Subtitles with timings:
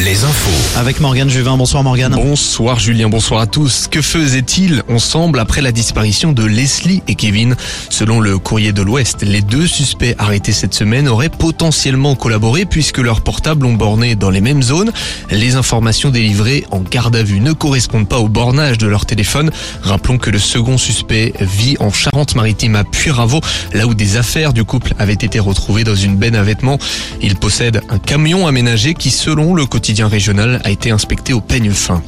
[0.00, 0.78] les infos.
[0.78, 1.56] Avec Morgane Juvin.
[1.56, 2.14] Bonsoir Morgane.
[2.14, 3.88] Bonsoir Julien, bonsoir à tous.
[3.90, 7.56] Que faisait-il ensemble après la disparition de Leslie et Kevin?
[7.90, 12.98] Selon le courrier de l'Ouest, les deux suspects arrêtés cette semaine auraient potentiellement collaboré puisque
[12.98, 14.92] leurs portables ont borné dans les mêmes zones.
[15.30, 19.50] Les informations délivrées en garde à vue ne correspondent pas au bornage de leur téléphone.
[19.82, 23.40] Rappelons que le second suspect vit en Charente-Maritime à Puyraveau,
[23.74, 26.78] là où des affaires du couple avaient été retrouvées dans une benne à vêtements.
[27.20, 31.70] Il possède un camion aménagé qui, selon le quotidien régional, a été inspecté au peigne
[31.70, 32.02] fin.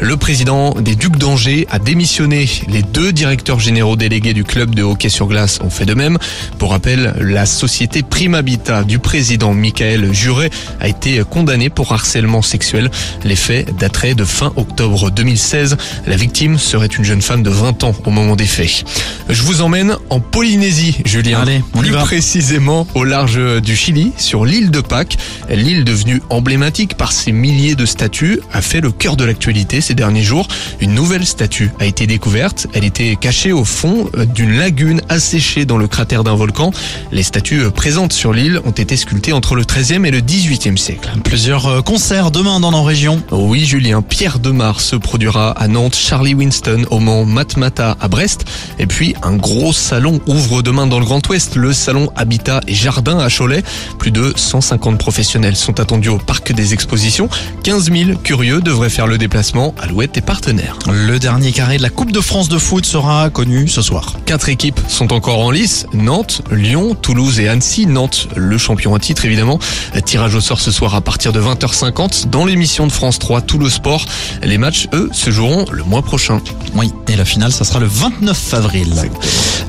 [0.00, 2.48] Le président des Ducs d'Angers a démissionné.
[2.68, 6.18] Les deux directeurs généraux délégués du club de hockey sur glace ont fait de même.
[6.58, 10.50] Pour rappel, la société Primabita du président Michael Juret
[10.80, 12.90] a été condamnée pour harcèlement sexuel.
[13.24, 15.76] Les faits dateraient de fin octobre 2016.
[16.06, 18.84] La victime serait une jeune femme de 20 ans au moment des faits.
[19.28, 21.40] Je vous emmène en Polynésie, Julien.
[21.42, 22.02] Allez, on y Plus va.
[22.02, 25.16] précisément au large du Chili, sur l'île de Pâques.
[25.48, 29.94] L'île devenue emblématique par ses milliers de statues a fait le cœur de l'actualité ces
[29.94, 30.48] derniers jours.
[30.80, 32.66] Une nouvelle statue a été découverte.
[32.74, 36.72] Elle était cachée au fond euh, d'une lagune asséchée dans le cratère d'un volcan.
[37.12, 40.76] Les statues euh, présentes sur l'île ont été sculptées entre le 13e et le 18e
[40.76, 41.10] siècle.
[41.24, 43.22] Plusieurs euh, concerts demain dans nos régions.
[43.30, 48.44] Oui, Julien, Pierre Demar se produira à Nantes, Charlie Winston au Mans, Matmata à Brest.
[48.78, 52.74] Et puis, un gros salon ouvre demain dans le Grand Ouest, le salon Habitat et
[52.74, 53.62] Jardin à Cholet.
[53.98, 57.28] Plus de 150 professionnels sont attendus au parc des expositions.
[57.62, 59.74] 15 000 curieux devraient faire le déplacement.
[59.80, 60.78] Alouette est partenaire.
[60.90, 64.14] Le dernier carré de la Coupe de France de foot sera connu ce soir.
[64.26, 65.86] Quatre équipes sont encore en lice.
[65.92, 67.86] Nantes, Lyon, Toulouse et Annecy.
[67.86, 69.58] Nantes, le champion à titre évidemment.
[70.04, 73.58] Tirage au sort ce soir à partir de 20h50 dans l'émission de France 3 Tout
[73.58, 74.04] le sport.
[74.42, 76.40] Les matchs, eux, se joueront le mois prochain.
[76.74, 78.94] Oui, et la finale, ça sera le 29 avril.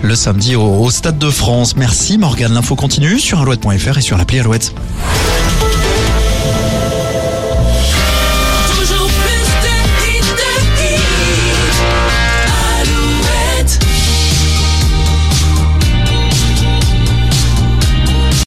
[0.02, 1.76] Le samedi au, au Stade de France.
[1.76, 2.54] Merci Morgane.
[2.54, 4.74] L'info continue sur alouette.fr et sur l'appli Alouette.